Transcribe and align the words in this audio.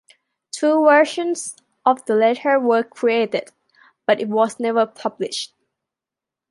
Two 0.49 0.83
versions 0.83 1.55
of 1.85 2.03
the 2.05 2.15
letter 2.15 2.59
were 2.59 2.81
created, 2.81 3.51
but 4.07 4.19
it 4.19 4.29
was 4.29 4.59
never 4.59 4.87
published. 4.87 5.53